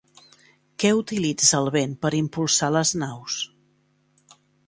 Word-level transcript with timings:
Què 0.83 0.89
utilitza 1.01 1.51
el 1.65 1.69
vent 1.75 1.93
per 2.05 2.11
impulsar 2.21 2.71
les 2.77 2.95
naus? 3.05 3.39